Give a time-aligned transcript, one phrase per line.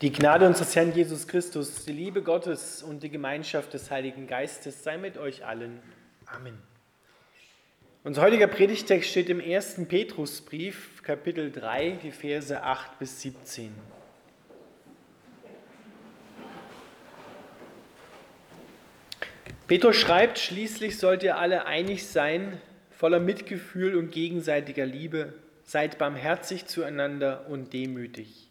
[0.00, 4.84] Die Gnade unseres Herrn Jesus Christus, die Liebe Gottes und die Gemeinschaft des Heiligen Geistes
[4.84, 5.80] sei mit euch allen.
[6.26, 6.56] Amen.
[8.04, 9.88] Unser heutiger Predigtext steht im 1.
[9.88, 13.74] Petrusbrief, Kapitel 3, die Verse 8 bis 17.
[19.66, 22.60] Petrus schreibt, schließlich sollt ihr alle einig sein,
[22.92, 25.34] voller Mitgefühl und gegenseitiger Liebe,
[25.64, 28.47] seid barmherzig zueinander und demütig.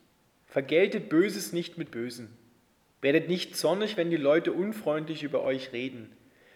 [0.57, 2.29] Vergeltet Böses nicht mit Bösen.
[2.99, 6.09] Werdet nicht zornig, wenn die Leute unfreundlich über euch reden,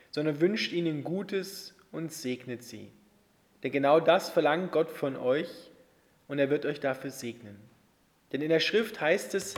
[0.09, 2.92] sondern wünscht ihnen Gutes und segnet sie.
[3.62, 5.70] Denn genau das verlangt Gott von euch
[6.28, 7.56] und er wird euch dafür segnen.
[8.32, 9.54] Denn in der Schrift heißt es,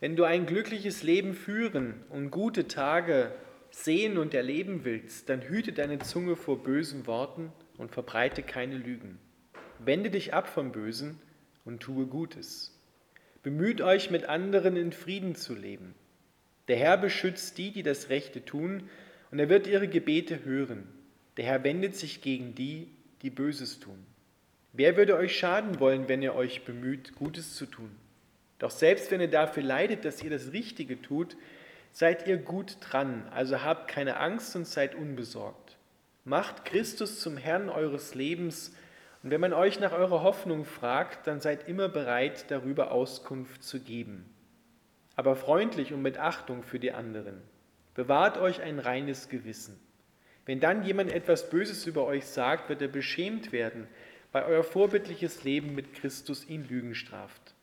[0.00, 3.32] wenn du ein glückliches Leben führen und gute Tage
[3.70, 9.18] sehen und erleben willst, dann hüte deine Zunge vor bösen Worten und verbreite keine Lügen.
[9.78, 11.18] Wende dich ab vom Bösen
[11.64, 12.75] und tue Gutes.
[13.46, 15.94] Bemüht euch, mit anderen in Frieden zu leben.
[16.66, 18.90] Der Herr beschützt die, die das Rechte tun,
[19.30, 20.88] und er wird ihre Gebete hören.
[21.36, 22.88] Der Herr wendet sich gegen die,
[23.22, 24.04] die Böses tun.
[24.72, 27.92] Wer würde euch schaden wollen, wenn ihr euch bemüht, Gutes zu tun?
[28.58, 31.36] Doch selbst wenn ihr dafür leidet, dass ihr das Richtige tut,
[31.92, 35.76] seid ihr gut dran, also habt keine Angst und seid unbesorgt.
[36.24, 38.72] Macht Christus zum Herrn eures Lebens
[39.26, 43.80] und wenn man euch nach eurer Hoffnung fragt, dann seid immer bereit, darüber Auskunft zu
[43.80, 44.24] geben.
[45.16, 47.42] Aber freundlich und mit Achtung für die anderen.
[47.94, 49.80] Bewahrt euch ein reines Gewissen.
[50.44, 53.88] Wenn dann jemand etwas Böses über euch sagt, wird er beschämt werden,
[54.30, 57.56] weil euer vorbildliches Leben mit Christus ihn Lügen straft.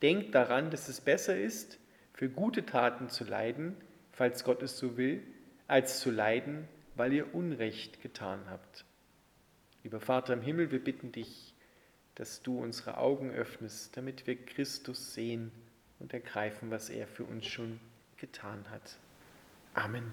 [0.00, 1.78] Denkt daran, dass es besser ist,
[2.14, 3.76] für gute Taten zu leiden,
[4.10, 5.22] falls Gott es so will,
[5.68, 8.86] als zu leiden, weil ihr Unrecht getan habt.
[9.82, 11.54] Lieber Vater im Himmel, wir bitten dich,
[12.14, 15.50] dass du unsere Augen öffnest, damit wir Christus sehen
[15.98, 17.80] und ergreifen, was er für uns schon
[18.18, 18.98] getan hat.
[19.72, 20.12] Amen.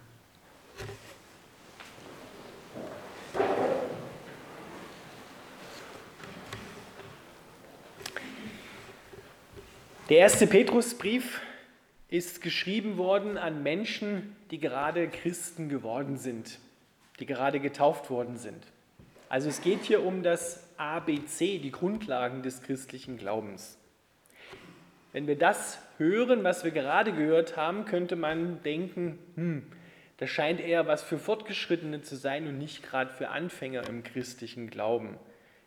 [10.08, 11.42] Der erste Petrusbrief
[12.08, 16.60] ist geschrieben worden an Menschen, die gerade Christen geworden sind,
[17.20, 18.66] die gerade getauft worden sind.
[19.30, 23.78] Also es geht hier um das ABC, die Grundlagen des christlichen Glaubens.
[25.12, 29.64] Wenn wir das hören, was wir gerade gehört haben, könnte man denken, hm,
[30.18, 34.70] das scheint eher was für Fortgeschrittene zu sein und nicht gerade für Anfänger im christlichen
[34.70, 35.18] Glauben.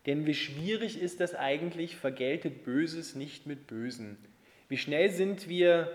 [0.06, 4.16] Denn wie schwierig ist das eigentlich, vergeltet Böses nicht mit Bösen?
[4.68, 5.92] Wie schnell sind wir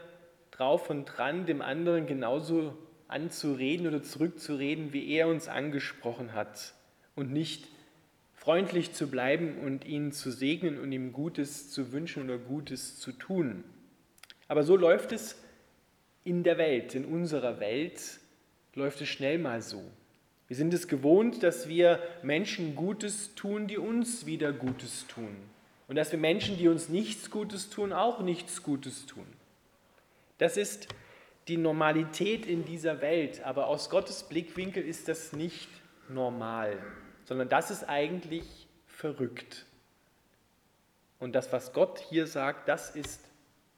[0.52, 2.78] drauf und dran, dem anderen genauso
[3.08, 6.75] anzureden oder zurückzureden, wie er uns angesprochen hat?
[7.16, 7.68] Und nicht
[8.34, 13.12] freundlich zu bleiben und ihn zu segnen und ihm Gutes zu wünschen oder Gutes zu
[13.12, 13.64] tun.
[14.48, 15.36] Aber so läuft es
[16.24, 18.20] in der Welt, in unserer Welt
[18.76, 19.82] läuft es schnell mal so.
[20.48, 25.36] Wir sind es gewohnt, dass wir Menschen Gutes tun, die uns wieder Gutes tun.
[25.88, 29.26] Und dass wir Menschen, die uns nichts Gutes tun, auch nichts Gutes tun.
[30.38, 30.88] Das ist
[31.48, 35.70] die Normalität in dieser Welt, aber aus Gottes Blickwinkel ist das nicht
[36.10, 36.78] normal
[37.26, 39.66] sondern das ist eigentlich verrückt.
[41.20, 43.22] Und das, was Gott hier sagt, das ist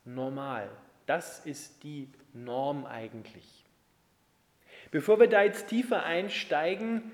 [0.05, 0.69] normal.
[1.05, 3.65] Das ist die Norm eigentlich.
[4.91, 7.11] Bevor wir da jetzt tiefer einsteigen,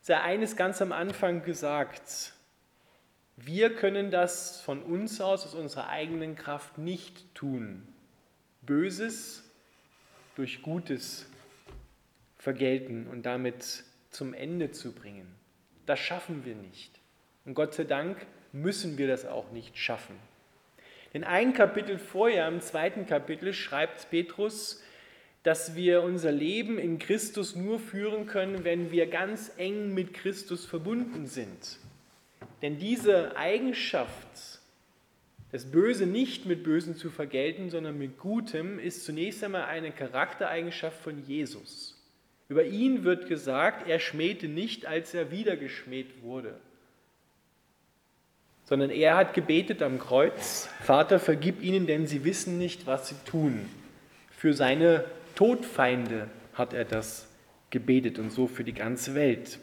[0.00, 2.32] sei eines ganz am Anfang gesagt.
[3.36, 7.86] Wir können das von uns aus, aus unserer eigenen Kraft nicht tun.
[8.62, 9.44] Böses
[10.36, 11.26] durch Gutes
[12.38, 15.26] vergelten und damit zum Ende zu bringen.
[15.86, 16.90] Das schaffen wir nicht.
[17.44, 18.18] Und Gott sei Dank
[18.52, 20.16] müssen wir das auch nicht schaffen.
[21.14, 24.82] Denn ein Kapitel vorher, im zweiten Kapitel, schreibt Petrus,
[25.44, 30.66] dass wir unser Leben in Christus nur führen können, wenn wir ganz eng mit Christus
[30.66, 31.78] verbunden sind.
[32.62, 34.60] Denn diese Eigenschaft,
[35.52, 41.00] das Böse nicht mit Bösen zu vergelten, sondern mit Gutem, ist zunächst einmal eine Charaktereigenschaft
[41.00, 41.95] von Jesus.
[42.48, 46.54] Über ihn wird gesagt, er schmähte nicht, als er wieder geschmäht wurde,
[48.64, 53.16] sondern er hat gebetet am Kreuz, Vater, vergib ihnen, denn sie wissen nicht, was sie
[53.24, 53.68] tun.
[54.30, 55.04] Für seine
[55.34, 57.28] Todfeinde hat er das
[57.70, 59.58] gebetet und so für die ganze Welt.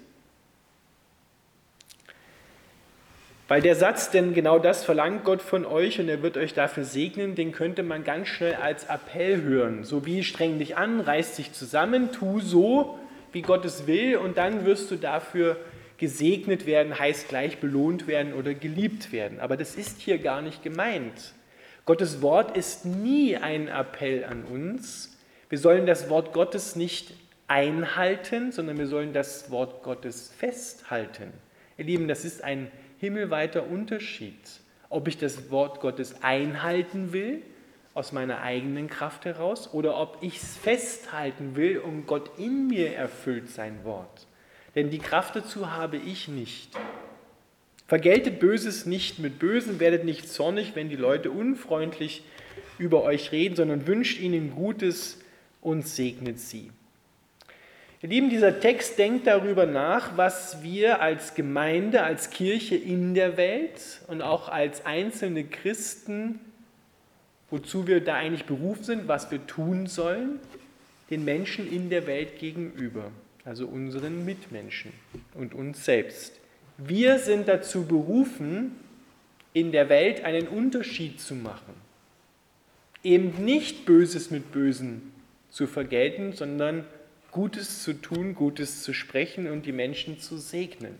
[3.47, 6.85] Weil der Satz, denn genau das verlangt Gott von euch und er wird euch dafür
[6.85, 9.83] segnen, den könnte man ganz schnell als Appell hören.
[9.83, 12.97] So wie streng dich an, reiß dich zusammen, tu so,
[13.33, 15.57] wie Gott es will und dann wirst du dafür
[15.97, 19.39] gesegnet werden, heißt gleich belohnt werden oder geliebt werden.
[19.39, 21.33] Aber das ist hier gar nicht gemeint.
[21.85, 25.17] Gottes Wort ist nie ein Appell an uns.
[25.49, 27.13] Wir sollen das Wort Gottes nicht
[27.47, 31.33] einhalten, sondern wir sollen das Wort Gottes festhalten.
[31.77, 32.71] Ihr Lieben, das ist ein
[33.03, 34.39] himmelweiter Unterschied,
[34.87, 37.41] ob ich das Wort Gottes einhalten will
[37.93, 42.95] aus meiner eigenen Kraft heraus oder ob ich es festhalten will und Gott in mir
[42.95, 44.25] erfüllt sein Wort.
[44.75, 46.71] Denn die Kraft dazu habe ich nicht.
[47.87, 52.23] Vergeltet Böses nicht mit Bösen, werdet nicht zornig, wenn die Leute unfreundlich
[52.77, 55.19] über euch reden, sondern wünscht ihnen Gutes
[55.59, 56.71] und segnet sie.
[58.03, 63.37] Ihr Lieben, dieser Text denkt darüber nach, was wir als Gemeinde, als Kirche in der
[63.37, 66.41] Welt und auch als einzelne Christen,
[67.49, 70.41] wozu wir da eigentlich berufen sind, was wir tun sollen,
[71.11, 73.09] den Menschen in der Welt gegenüber,
[73.45, 74.91] also unseren Mitmenschen
[75.33, 76.37] und uns selbst.
[76.77, 78.75] Wir sind dazu berufen,
[79.53, 81.73] in der Welt einen Unterschied zu machen.
[83.01, 85.13] Eben nicht Böses mit Bösen
[85.49, 86.83] zu vergelten, sondern
[87.33, 90.97] Gutes zu tun, Gutes zu sprechen und die Menschen zu segnen.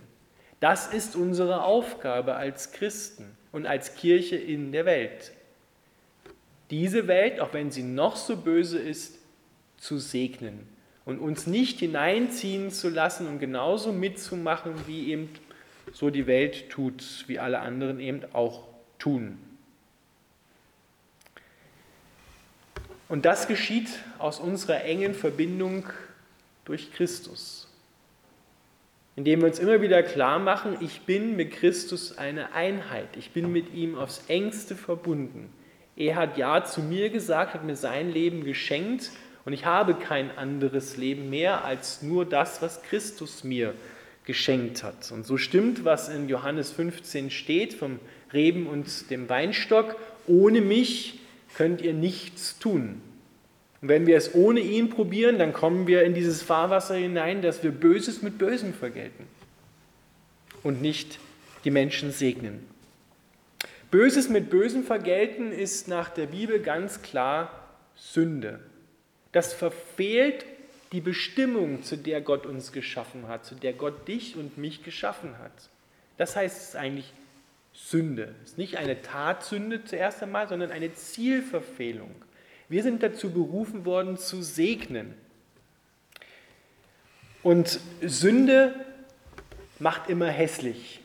[0.60, 5.32] Das ist unsere Aufgabe als Christen und als Kirche in der Welt.
[6.72, 9.20] Diese Welt, auch wenn sie noch so böse ist,
[9.78, 10.68] zu segnen
[11.06, 15.30] und uns nicht hineinziehen zu lassen und genauso mitzumachen, wie eben
[15.92, 18.64] so die Welt tut, wie alle anderen eben auch
[18.98, 19.38] tun.
[23.10, 25.86] Und das geschieht aus unserer engen Verbindung
[26.66, 27.68] durch Christus.
[29.16, 33.16] Indem wir uns immer wieder klar machen, ich bin mit Christus eine Einheit.
[33.18, 35.54] Ich bin mit ihm aufs engste verbunden.
[35.96, 39.12] Er hat Ja zu mir gesagt, hat mir sein Leben geschenkt
[39.46, 43.76] und ich habe kein anderes Leben mehr als nur das, was Christus mir
[44.26, 45.12] geschenkt hat.
[45.12, 48.00] Und so stimmt, was in Johannes 15 steht vom
[48.32, 49.96] Reben und dem Weinstock.
[50.26, 51.20] Ohne mich
[51.56, 53.02] könnt ihr nichts tun.
[53.84, 57.64] Und wenn wir es ohne ihn probieren, dann kommen wir in dieses Fahrwasser hinein, dass
[57.64, 59.28] wir Böses mit Bösem vergelten
[60.64, 61.20] und nicht
[61.66, 62.66] die Menschen segnen.
[63.92, 68.62] Böses mit Bösem vergelten ist nach der Bibel ganz klar Sünde.
[69.34, 70.46] Das verfehlt
[70.94, 75.38] die Bestimmung, zu der Gott uns geschaffen hat, zu der Gott dich und mich geschaffen
[75.40, 75.52] hat.
[76.16, 77.12] Das heißt es ist eigentlich
[77.74, 78.34] Sünde.
[78.46, 82.16] Es ist nicht eine Tatsünde zuerst einmal, sondern eine Zielverfehlung.
[82.74, 85.14] Wir sind dazu berufen worden, zu segnen.
[87.44, 88.74] Und Sünde
[89.78, 91.00] macht immer hässlich.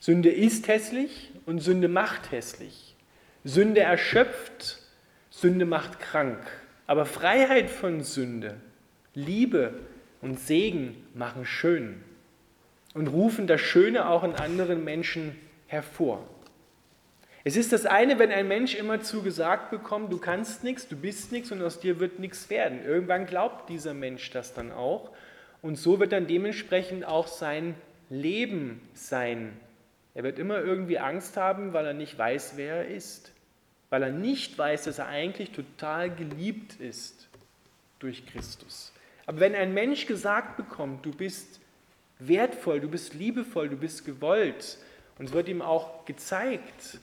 [0.00, 2.94] Sünde ist hässlich und Sünde macht hässlich.
[3.42, 4.82] Sünde erschöpft,
[5.30, 6.46] Sünde macht krank.
[6.86, 8.60] Aber Freiheit von Sünde,
[9.14, 9.72] Liebe
[10.20, 12.02] und Segen machen schön
[12.92, 16.28] und rufen das Schöne auch in anderen Menschen hervor.
[17.42, 20.96] Es ist das eine, wenn ein Mensch immer zu gesagt bekommt, du kannst nichts, du
[20.96, 22.84] bist nichts und aus dir wird nichts werden.
[22.84, 25.10] Irgendwann glaubt dieser Mensch das dann auch
[25.62, 27.74] und so wird dann dementsprechend auch sein
[28.10, 29.58] Leben sein.
[30.14, 33.32] Er wird immer irgendwie Angst haben, weil er nicht weiß, wer er ist,
[33.88, 37.28] weil er nicht weiß, dass er eigentlich total geliebt ist
[38.00, 38.92] durch Christus.
[39.26, 41.60] Aber wenn ein Mensch gesagt bekommt, du bist
[42.18, 44.78] wertvoll, du bist liebevoll, du bist gewollt
[45.18, 46.98] und es wird ihm auch gezeigt,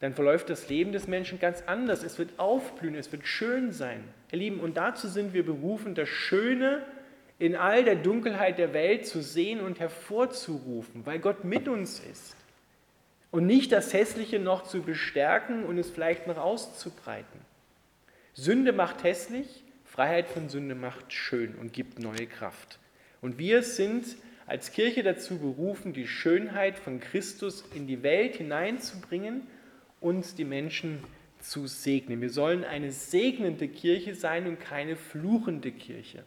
[0.00, 2.02] dann verläuft das Leben des Menschen ganz anders.
[2.02, 4.02] Es wird aufblühen, es wird schön sein.
[4.32, 6.82] Ihr Lieben, und dazu sind wir berufen, das Schöne
[7.38, 12.36] in all der Dunkelheit der Welt zu sehen und hervorzurufen, weil Gott mit uns ist.
[13.30, 17.40] Und nicht das Hässliche noch zu bestärken und es vielleicht noch auszubreiten.
[18.34, 22.78] Sünde macht hässlich, Freiheit von Sünde macht schön und gibt neue Kraft.
[23.20, 24.04] Und wir sind
[24.46, 29.46] als Kirche dazu berufen, die Schönheit von Christus in die Welt hineinzubringen
[30.04, 31.02] uns die Menschen
[31.40, 32.20] zu segnen.
[32.20, 36.24] Wir sollen eine segnende Kirche sein und keine fluchende Kirche.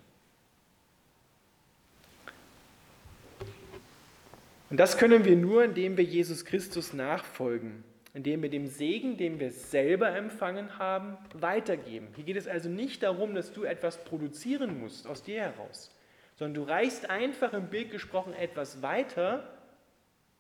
[4.69, 9.39] Und das können wir nur, indem wir Jesus Christus nachfolgen, indem wir dem Segen, den
[9.39, 12.07] wir selber empfangen haben, weitergeben.
[12.15, 15.91] Hier geht es also nicht darum, dass du etwas produzieren musst aus dir heraus,
[16.36, 19.56] sondern du reichst einfach im Bild gesprochen etwas weiter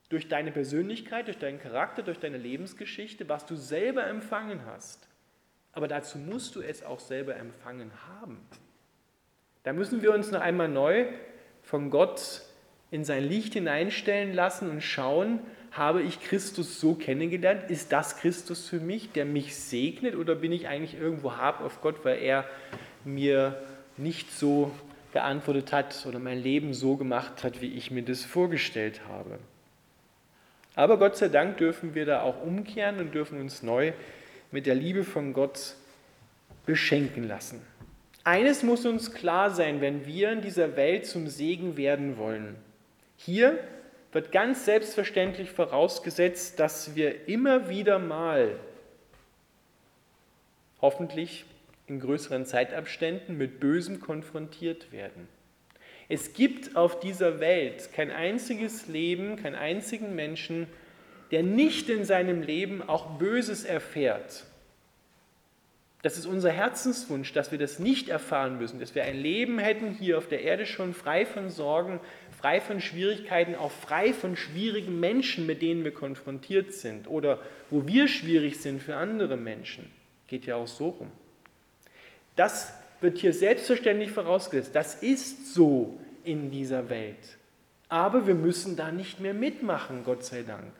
[0.09, 5.07] durch deine Persönlichkeit, durch deinen Charakter, durch deine Lebensgeschichte, was du selber empfangen hast.
[5.73, 8.39] Aber dazu musst du es auch selber empfangen haben.
[9.63, 11.07] Da müssen wir uns noch einmal neu
[11.61, 12.41] von Gott
[12.89, 15.39] in sein Licht hineinstellen lassen und schauen,
[15.71, 17.69] habe ich Christus so kennengelernt?
[17.69, 20.15] Ist das Christus für mich, der mich segnet?
[20.15, 22.45] Oder bin ich eigentlich irgendwo hab auf Gott, weil er
[23.03, 23.61] mir
[23.97, 24.71] nicht so
[25.11, 29.37] geantwortet hat oder mein Leben so gemacht hat, wie ich mir das vorgestellt habe?
[30.77, 33.93] Aber Gott sei Dank dürfen wir da auch umkehren und dürfen uns neu
[34.51, 35.73] mit der Liebe von Gott
[36.67, 37.63] beschenken lassen.
[38.23, 42.55] Eines muss uns klar sein, wenn wir in dieser Welt zum Segen werden wollen.
[43.15, 43.57] Hier
[44.11, 48.59] wird ganz selbstverständlich vorausgesetzt, dass wir immer wieder mal,
[50.79, 51.45] hoffentlich
[51.87, 55.27] in größeren Zeitabständen, mit Bösem konfrontiert werden.
[56.09, 60.67] Es gibt auf dieser Welt kein einziges Leben, keinen einzigen Menschen,
[61.31, 64.45] der nicht in seinem Leben auch Böses erfährt.
[66.03, 69.91] Das ist unser Herzenswunsch, dass wir das nicht erfahren müssen, dass wir ein Leben hätten
[69.91, 71.99] hier auf der Erde schon frei von Sorgen,
[72.39, 77.87] frei von Schwierigkeiten, auch frei von schwierigen Menschen, mit denen wir konfrontiert sind oder wo
[77.87, 79.91] wir schwierig sind für andere Menschen.
[80.27, 81.11] Geht ja auch so rum.
[82.35, 84.75] Das wird hier selbstverständlich vorausgesetzt.
[84.75, 87.37] Das ist so in dieser Welt.
[87.89, 90.73] Aber wir müssen da nicht mehr mitmachen, Gott sei Dank,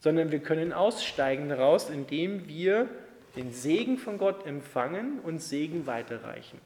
[0.00, 2.88] sondern wir können aussteigen daraus, indem wir
[3.36, 6.58] den Segen von Gott empfangen und Segen weiterreichen.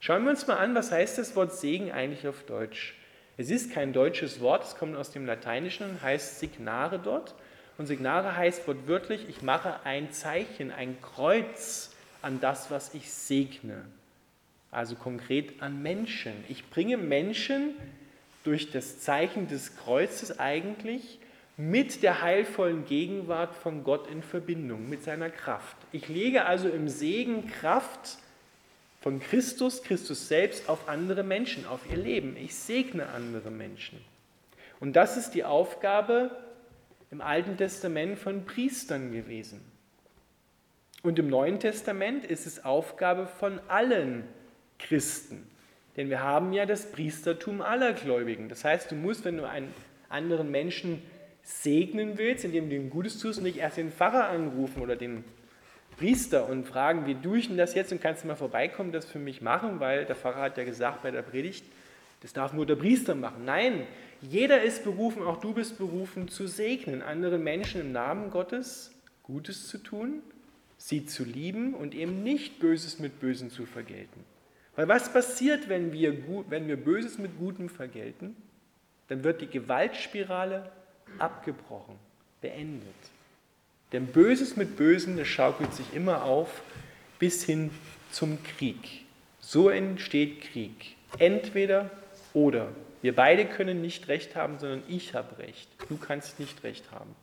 [0.00, 2.94] Schauen wir uns mal an, was heißt das Wort Segen eigentlich auf Deutsch?
[3.36, 7.34] Es ist kein deutsches Wort, es kommt aus dem Lateinischen und heißt Signare dort.
[7.78, 13.84] Und Signare heißt wortwörtlich, ich mache ein Zeichen, ein Kreuz an das, was ich segne.
[14.70, 16.32] Also konkret an Menschen.
[16.48, 17.74] Ich bringe Menschen
[18.44, 21.18] durch das Zeichen des Kreuzes eigentlich
[21.56, 25.76] mit der heilvollen Gegenwart von Gott in Verbindung, mit seiner Kraft.
[25.90, 28.18] Ich lege also im Segen Kraft
[29.00, 32.36] von Christus, Christus selbst, auf andere Menschen, auf ihr Leben.
[32.36, 33.98] Ich segne andere Menschen.
[34.80, 36.30] Und das ist die Aufgabe
[37.10, 39.60] im Alten Testament von Priestern gewesen.
[41.02, 44.24] Und im Neuen Testament ist es Aufgabe von allen
[44.78, 45.48] Christen.
[45.96, 48.48] Denn wir haben ja das Priestertum aller Gläubigen.
[48.48, 49.72] Das heißt, du musst, wenn du einen
[50.08, 51.02] anderen Menschen
[51.42, 55.24] segnen willst, indem du ihm Gutes tust, nicht erst den Pfarrer anrufen oder den
[55.96, 59.06] Priester und fragen, wie tue ich denn das jetzt und kannst du mal vorbeikommen, das
[59.06, 61.64] für mich machen, weil der Pfarrer hat ja gesagt bei der Predigt,
[62.20, 63.44] das darf nur der Priester machen.
[63.44, 63.86] Nein,
[64.20, 69.66] jeder ist berufen, auch du bist berufen, zu segnen, andere Menschen im Namen Gottes Gutes
[69.68, 70.22] zu tun,
[70.78, 74.24] sie zu lieben und eben nicht Böses mit Bösen zu vergelten.
[74.76, 76.16] Weil was passiert, wenn wir,
[76.48, 78.36] wenn wir Böses mit Gutem vergelten?
[79.08, 80.70] Dann wird die Gewaltspirale
[81.18, 81.96] abgebrochen,
[82.40, 82.86] beendet.
[83.92, 86.62] Denn Böses mit Bösen, das schaukelt sich immer auf
[87.18, 87.70] bis hin
[88.12, 89.04] zum Krieg.
[89.40, 90.96] So entsteht Krieg.
[91.18, 91.90] Entweder
[92.32, 92.68] oder.
[93.00, 95.68] Wir beide können nicht recht haben, sondern ich habe recht.
[95.88, 97.14] Du kannst nicht recht haben.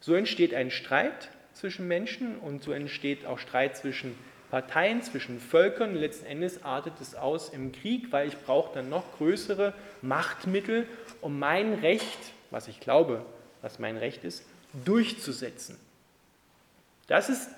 [0.00, 4.14] So entsteht ein Streit zwischen Menschen und so entsteht auch Streit zwischen
[4.50, 5.94] Parteien, zwischen Völkern.
[5.94, 10.86] Letzten Endes artet es aus im Krieg, weil ich brauche dann noch größere Machtmittel,
[11.20, 12.18] um mein Recht,
[12.50, 13.24] was ich glaube,
[13.60, 14.44] was mein Recht ist,
[14.84, 15.76] durchzusetzen.
[17.08, 17.50] Das ist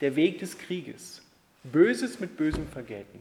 [0.00, 1.22] der Weg des Krieges.
[1.64, 3.20] Böses mit Bösem vergelten.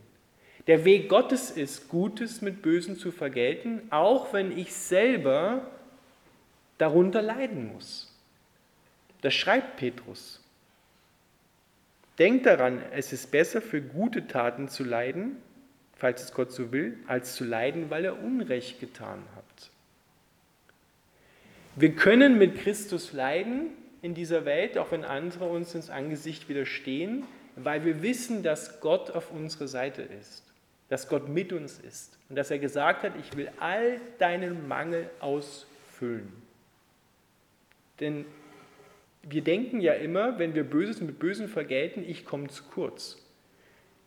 [0.67, 5.61] Der Weg Gottes ist, Gutes mit Bösem zu vergelten, auch wenn ich selber
[6.77, 8.06] darunter leiden muss.
[9.21, 10.41] Das schreibt Petrus.
[12.19, 15.37] Denkt daran, es ist besser für gute Taten zu leiden,
[15.95, 19.69] falls es Gott so will, als zu leiden, weil er Unrecht getan hat.
[21.75, 23.69] Wir können mit Christus leiden
[24.01, 27.23] in dieser Welt, auch wenn andere uns ins Angesicht widerstehen,
[27.55, 30.43] weil wir wissen, dass Gott auf unserer Seite ist,
[30.89, 35.09] dass Gott mit uns ist und dass er gesagt hat, ich will all deinen Mangel
[35.19, 36.31] ausfüllen.
[37.99, 38.25] Denn
[39.29, 43.17] wir denken ja immer, wenn wir Böses mit Bösen vergelten, ich komme zu kurz.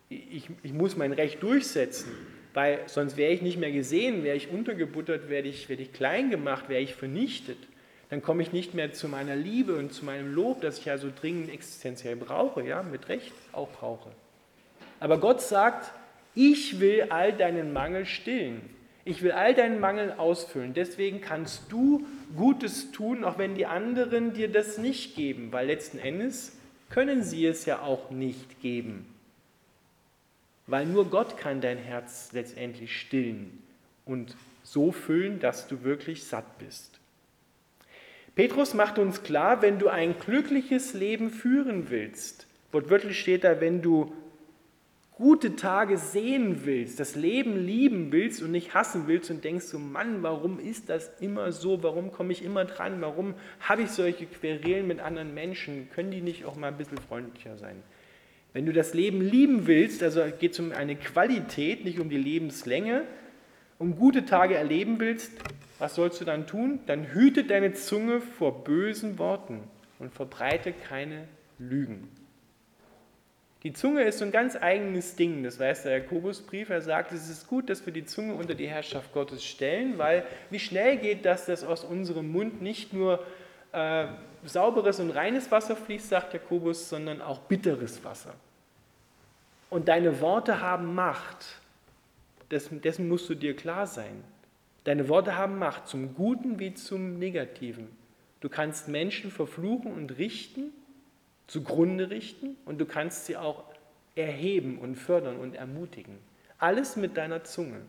[0.09, 2.11] Ich, ich, muss mein Recht durchsetzen,
[2.53, 6.31] weil sonst wäre ich nicht mehr gesehen, wäre ich untergebuttert, werde ich, werde ich klein
[6.31, 7.59] gemacht, wäre ich vernichtet.
[8.09, 10.99] Dann komme ich nicht mehr zu meiner Liebe und zu meinem Lob, das ich ja
[10.99, 14.11] so dringend existenziell brauche, ja, mit Recht auch brauche.
[14.99, 15.93] Aber Gott sagt,
[16.35, 18.63] ich will all deinen Mangel stillen.
[19.05, 20.75] Ich will all deinen Mangel ausfüllen.
[20.75, 25.99] Deswegen kannst du Gutes tun, auch wenn die anderen dir das nicht geben, weil letzten
[25.99, 26.57] Endes
[26.91, 29.07] können sie es ja auch nicht geben.
[30.67, 33.63] Weil nur Gott kann dein Herz letztendlich stillen
[34.05, 37.01] und so füllen, dass du wirklich satt bist.
[38.35, 43.83] Petrus macht uns klar, wenn du ein glückliches Leben führen willst, wortwörtlich steht da, wenn
[43.83, 44.13] du
[45.21, 49.79] gute Tage sehen willst, das Leben lieben willst und nicht hassen willst und denkst so,
[49.79, 51.83] Mann, warum ist das immer so?
[51.83, 53.03] Warum komme ich immer dran?
[53.03, 55.91] Warum habe ich solche Querelen mit anderen Menschen?
[55.95, 57.83] Können die nicht auch mal ein bisschen freundlicher sein?
[58.55, 62.17] Wenn du das Leben lieben willst, also geht es um eine Qualität, nicht um die
[62.17, 63.03] Lebenslänge,
[63.79, 65.33] um gute Tage erleben willst,
[65.79, 66.81] was sollst du dann tun?
[66.87, 69.61] Dann hüte deine Zunge vor bösen Worten
[69.99, 72.09] und verbreite keine Lügen.
[73.63, 76.71] Die Zunge ist so ein ganz eigenes Ding, das weiß der Jakobusbrief.
[76.71, 80.25] Er sagt, es ist gut, dass wir die Zunge unter die Herrschaft Gottes stellen, weil
[80.49, 83.23] wie schnell geht das, dass aus unserem Mund nicht nur
[83.73, 84.07] äh,
[84.45, 88.33] sauberes und reines Wasser fließt, sagt Jakobus, sondern auch bitteres Wasser.
[89.69, 91.61] Und deine Worte haben Macht.
[92.51, 94.25] Dessen, dessen musst du dir klar sein.
[94.85, 97.89] Deine Worte haben Macht, zum Guten wie zum Negativen.
[98.41, 100.73] Du kannst Menschen verfluchen und richten
[101.51, 103.65] zugrunde richten und du kannst sie auch
[104.15, 106.17] erheben und fördern und ermutigen.
[106.59, 107.81] Alles mit deiner Zunge.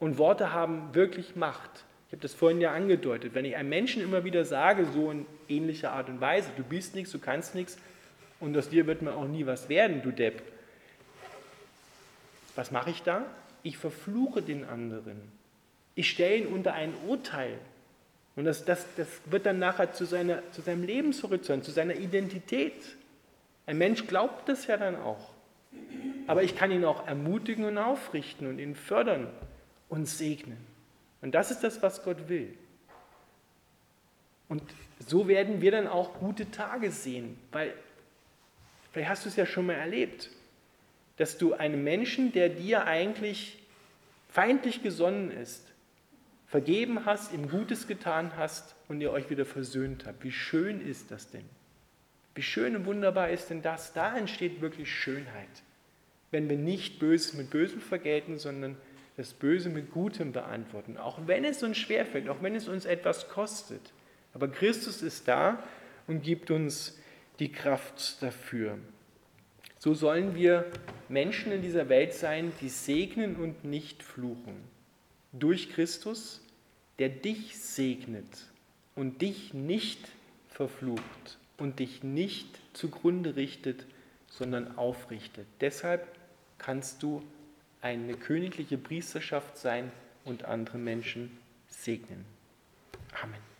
[0.00, 1.84] Und Worte haben wirklich Macht.
[2.08, 3.34] Ich habe das vorhin ja angedeutet.
[3.34, 6.96] Wenn ich einem Menschen immer wieder sage, so in ähnlicher Art und Weise, du bist
[6.96, 7.78] nichts, du kannst nichts
[8.40, 10.42] und aus dir wird mir auch nie was werden, du Depp.
[12.56, 13.24] Was mache ich da?
[13.62, 15.20] Ich verfluche den anderen.
[15.94, 17.56] Ich stelle ihn unter ein Urteil.
[18.34, 22.96] Und das, das, das wird dann nachher zu, seiner, zu seinem Lebenshorizont, zu seiner Identität.
[23.66, 25.30] Ein Mensch glaubt das ja dann auch.
[26.26, 29.28] Aber ich kann ihn auch ermutigen und aufrichten und ihn fördern
[29.88, 30.58] und segnen.
[31.20, 32.54] Und das ist das, was Gott will.
[34.48, 34.62] Und
[34.98, 37.74] so werden wir dann auch gute Tage sehen, weil
[38.92, 40.30] vielleicht hast du es ja schon mal erlebt,
[41.16, 43.58] dass du einem Menschen, der dir eigentlich
[44.28, 45.71] feindlich gesonnen ist,
[46.52, 50.22] vergeben hast, ihm Gutes getan hast und ihr euch wieder versöhnt habt.
[50.22, 51.46] Wie schön ist das denn?
[52.34, 53.94] Wie schön und wunderbar ist denn das?
[53.94, 55.48] Da entsteht wirklich Schönheit.
[56.30, 58.76] Wenn wir nicht Böses mit Bösem vergelten, sondern
[59.16, 60.98] das Böse mit Gutem beantworten.
[60.98, 63.80] Auch wenn es uns schwerfällt, auch wenn es uns etwas kostet.
[64.34, 65.62] Aber Christus ist da
[66.06, 67.00] und gibt uns
[67.38, 68.76] die Kraft dafür.
[69.78, 70.66] So sollen wir
[71.08, 74.56] Menschen in dieser Welt sein, die segnen und nicht fluchen.
[75.32, 76.41] Durch Christus
[77.02, 78.46] der dich segnet
[78.94, 79.98] und dich nicht
[80.50, 83.86] verflucht und dich nicht zugrunde richtet,
[84.28, 85.48] sondern aufrichtet.
[85.60, 86.06] Deshalb
[86.58, 87.20] kannst du
[87.80, 89.90] eine königliche Priesterschaft sein
[90.24, 91.36] und andere Menschen
[91.66, 92.24] segnen.
[93.20, 93.51] Amen.